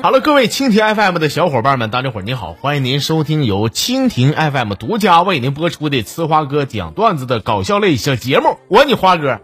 [0.00, 9.40] 好了，各位蜻蜓 FM 的小伙伴们，大家伙儿你好，欢迎您收听由蜻蜓 FM 独家为您播出的呲花哥讲段子的搞笑类小节目，我你花哥。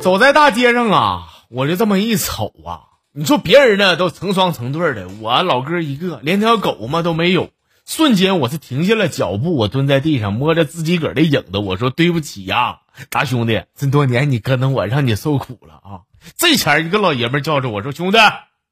[0.00, 7.48] 走在大街上啊，我就这么一瞅啊，你说别人呢都成双成对的，我老哥一个，连条狗嘛都没有。
[7.86, 12.78] 瞬间我是停下了脚步，我蹲在地上摸着自己个儿的影子，我说对不起呀、
[13.10, 16.00] 大兄弟，这么多年你跟着我，让你受苦了啊！
[16.38, 18.16] 这前儿一个老爷们儿叫着我说：“兄弟，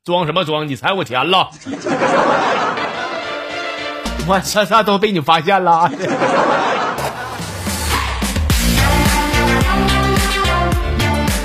[0.05, 0.67] 装什么装？
[0.67, 1.51] 你踩我钱了！”
[4.27, 5.93] 我这啥都被你发现了。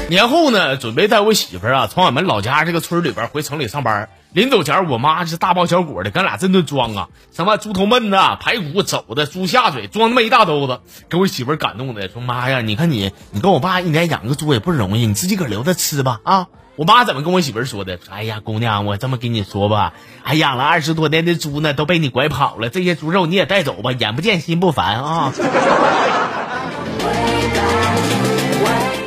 [0.09, 4.07] 年后呢，准备带我媳妇儿啊，从俺们老家这个村里边回城里上班。
[4.31, 16.47] 临走前，我妈是大包小裹的，跟俩这顿装啊，什么猪头焖子、排骨、肘子、猪下水，装那么一大兜子，给我媳妇儿感动的说：“妈呀，你看你，你跟我爸一年养个猪也不容易，你自己个留着吃吧啊！”
[16.77, 25.33] 我妈怎么跟我媳妇儿说的？：“哎呀，姑娘，我这么跟你说吧，还养了二十多年的猪呢，都被你拐跑了，这些猪肉你也带走吧，眼不见心不烦啊。”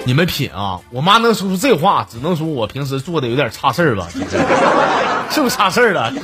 [0.05, 0.81] 你们品啊！
[0.91, 4.09] 我妈能说出这话，只能说我平时做的有点差事儿吧，
[5.31, 5.55] 是不是？
[5.55, 6.13] 差事儿了？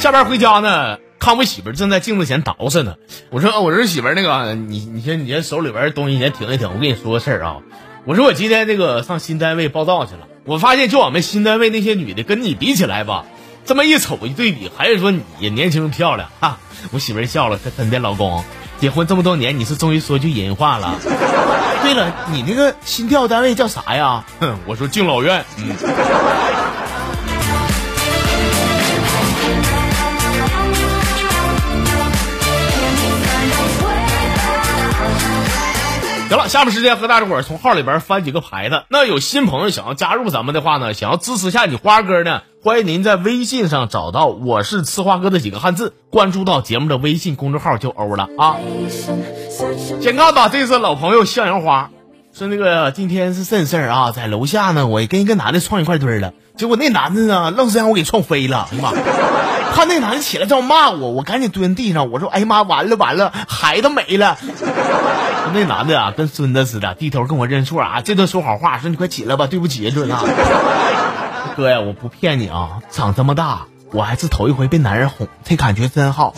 [0.00, 2.96] 下班回家呢，看我媳妇儿正在镜子前捯饬呢。
[3.30, 7.56] 我说，我说媳妇儿，那个你你先你先手里边东西先停一停，我跟你说个事儿啊。
[8.04, 13.24] 我说我今天那个上新单位报道去了，我发现就我们新单位那些女的跟你比起来吧，
[13.66, 16.58] 这么一瞅一对比，还是说你年轻漂亮哈。
[16.92, 18.44] 我媳妇笑了，她真的，老公，
[18.80, 20.94] 结婚这么多年，你是终于说句人话了。
[21.82, 24.24] 对了，你那个新调单位叫啥呀？
[24.40, 25.44] 哼，我说敬老院。
[25.58, 25.74] 嗯。
[36.28, 38.82] 行了，下面时间和大家伙儿从号里边翻几个牌子。
[38.88, 48.56] 那有新朋友想要加入咱们的话呢，想要支持下你花哥呢，欢迎您在微信上找到“我是吃花哥”的几个汉字，关注到节目的微信公众号就欧了啊。
[50.00, 51.90] 先看吧，这是老朋友向阳花，
[52.36, 58.90] 说那个今天是甚事儿啊，在楼下呢，我跟一个男的撞一块堆了，结果那男的呢，愣是让我给撞飞了，哎妈！
[59.76, 64.38] 看那男的起来这么骂我，我赶紧蹲地上，我说哎呀妈，完了完了，孩子没了。
[65.52, 70.22] 那男的啊，跟孙子似的，低头跟我认错啊，这顿说好话，说你快起来吧，对不起，这啊。
[71.58, 76.32] 哥呀，我不骗你啊，长这么大，我还是头一回被男人哄，这感觉真好。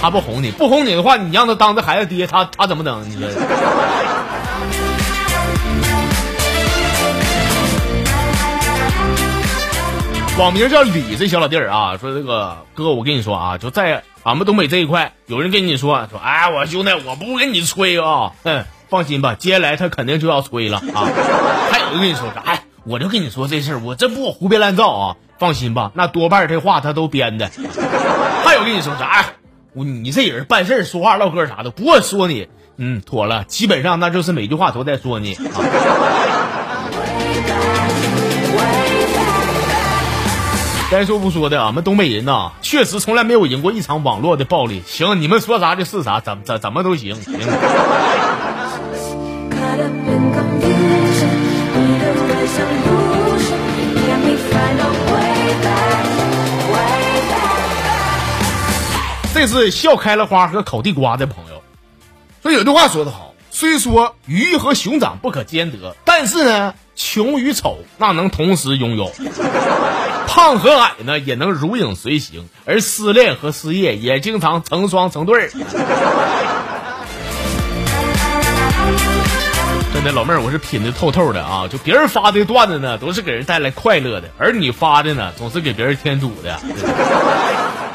[0.00, 3.08] 他不哄你，不哄你的话，你让他当这孩子爹，他他怎么整？
[3.08, 3.28] 你说？
[10.38, 21.06] 网名叫李这小老弟儿啊，说这个哥，我跟你说啊，就在俺们东北这一块，有人跟你说说，哎，我兄弟，我不跟你吹啊，嗯，放心吧，接下来他肯定就要吹了啊。
[21.70, 22.40] 还有人跟你说啥？
[22.46, 27.50] 哎，我就跟你说这事儿，我真不胡编乱造啊，放心吧，那多半这话他都编的。
[28.44, 29.04] 还有跟你说啥？
[29.04, 29.26] 哎，
[29.74, 36.31] 我你这人办事说话唠嗑啥的，不过说你，嗯，妥了，基本上那就是每句话都在说你啊。
[40.92, 44.82] 该说不说的，俺们东北人呐，确实从来没有赢过一场网络的暴力。
[44.86, 47.16] 行，你们说啥就是啥，怎怎怎么都行。
[59.32, 61.62] 这是笑开了花和烤地瓜的朋友
[62.42, 69.10] 说，有句话说得好，虽说鱼和熊掌不可兼得，但是呢，穷与丑那能同时拥有。
[70.34, 75.50] 胖和矮呢也能如影随形，而失恋和失业也经常成双成对儿。
[79.92, 81.68] 真的，老妹儿，我是品的透透的啊！
[81.70, 86.58] 就别人发的段子呢，都是给人带来快乐的，而你发的呢，总是给别人添堵的。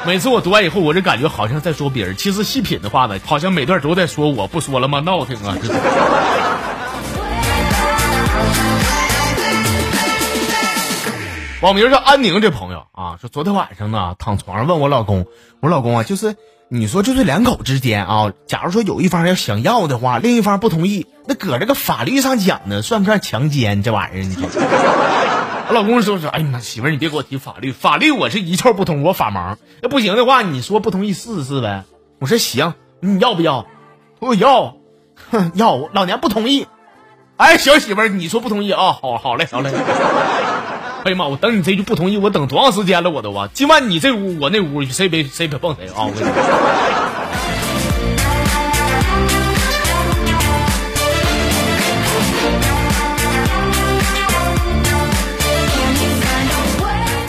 [0.06, 5.00] 每次我读完以后，我就感觉好像在说别人，其实细品的话呢，好像每段都在说我，不说了吗？
[5.00, 5.58] 闹挺啊！
[11.68, 15.26] 网名叫安宁这朋友啊，说昨天晚上呢，躺床上问我老公，
[15.60, 16.38] 我老公啊，就是
[16.70, 24.24] 你说就是两口之间啊，假如说有一方要想要的话，另一方不同意，那搁这个法律上讲呢，算不算强奸这玩意儿？
[24.24, 24.44] 你说？
[25.68, 29.58] 我 老公说说，哎呀妈，媳妇儿你别给我提法律，法律我是一窍不通，我法盲。
[29.82, 31.84] 那不行的话，你说不同意试试呗？
[32.20, 33.66] 我说行，你要不要？
[34.20, 34.78] 我要，
[35.32, 36.66] 哼，要，老娘不同意。
[37.36, 38.94] 哎，小媳妇儿，你说不同意啊？
[39.02, 39.74] 好好嘞，好嘞。
[41.08, 43.50] 哎呀妈，我等你这句不同意，我等多长时间了，我都啊！
[43.54, 46.04] 今晚你这屋，我那屋，谁别谁别碰谁啊！
[46.04, 46.12] 我。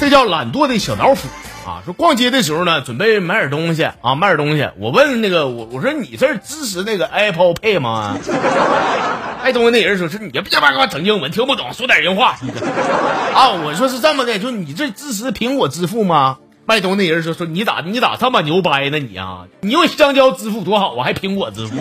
[0.00, 1.28] 这叫懒惰的小老虎
[1.68, 1.82] 啊！
[1.84, 4.66] 说逛街的时候呢，准备买点东西啊，买点东西。
[4.78, 8.16] 我问那个我我说你这支持那个 Apple Pay 吗？
[9.44, 12.38] 卖东西那人说是你别别给我整英文，听不懂，说点人话。
[13.34, 16.38] 啊，我说是这么的，就你这支持苹果支付吗？
[16.64, 19.44] 卖东西那人说说你咋你咋这么牛掰呢你啊？
[19.60, 21.76] 你用香蕉支付多好啊，还苹果支付。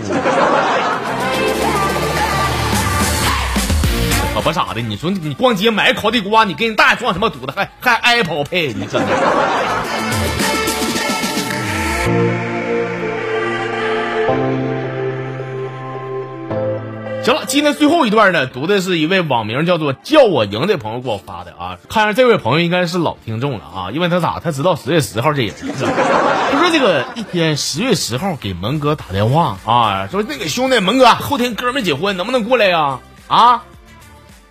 [4.48, 7.54] 可不咋的，你说你逛街买烤地瓜，你跟人大爷装什么犊子？
[7.54, 9.08] 还还 Apple Pay，你真的。
[17.26, 21.78] 行了，今天最后一段呢，读的是一位网名叫做“叫我赢”的朋友给我发的啊。
[21.90, 25.54] 看样这位朋友应该是老听众了啊，因为他咋他知道十月十号这人？
[26.54, 33.00] 他说这个一天十月十号给蒙哥打电话啊，说那个兄弟蒙哥后天哥们结婚，能不能过来呀？
[33.28, 33.64] 啊，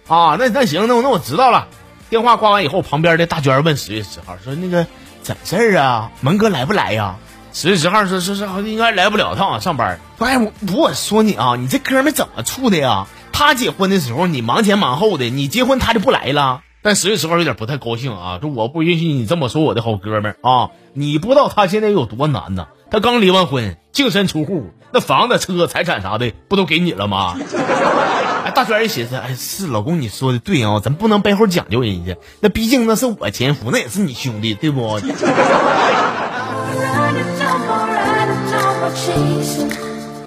[0.08, 1.68] 啊那那行，那我那我知道了。
[2.08, 4.86] 电话挂完以后，旁边的大娟问十月十号说那个
[5.22, 6.12] 怎么事儿啊？
[6.20, 7.16] 门哥来不来呀？
[7.52, 9.98] 十月十号说说是应该来不了，他好像上班。
[10.18, 13.06] 哎，我我说你啊，你这哥们怎么处的呀？
[13.32, 16.62] 他结婚的时候你忙前忙后的，你结婚他就不来了。
[16.82, 20.70] 但十月十号有点不太高兴啊，说我不允许你这么说我的好哥们儿啊！
[20.92, 22.68] 你不知道他现在有多难呐？
[22.90, 27.36] 他刚离完婚，净身出户，那房子、车、财产啥的不都给你了吗？
[28.46, 35.00] 哎，大娟一寻思，哎，是老公你说的对啊，咱不能背后讲究人家，那毕竟那是我前夫，那也是你兄弟，对不？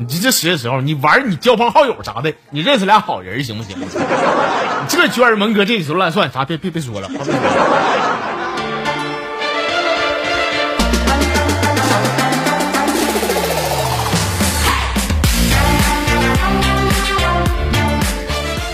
[0.01, 3.77] 你这这十月十号，你玩你交朋好友啥的，你认识俩好人行不行？
[3.79, 3.87] 你
[4.87, 6.45] 这娟儿门哥这时候乱算啥？
[6.45, 7.09] 别别别说了，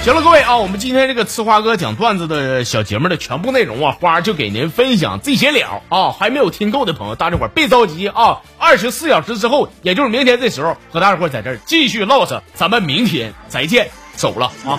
[0.05, 6.11] 行了，各位啊，我们今天这个吃花哥讲段子的小节目的全部内容啊，花就给您分享这些了啊。
[6.11, 14.77] 还没有听够的朋友，大家伙儿别着急啊，二十四小时之后，也就是明天这时候，和大家伙儿在这儿继续唠扯，咱们明天再见，走了啊。